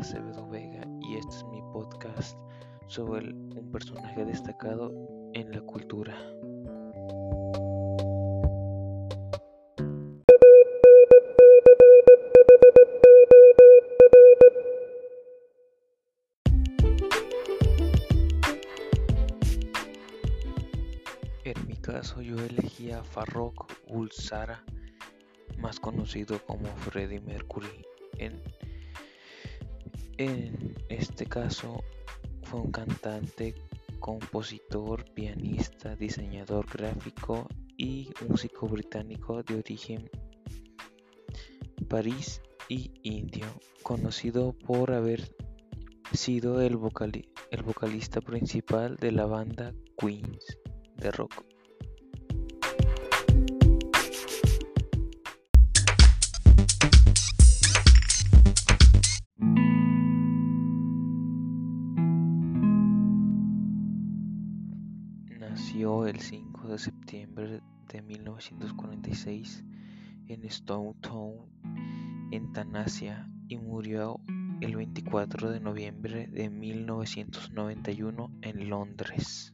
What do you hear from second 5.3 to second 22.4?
en la cultura. En mi caso yo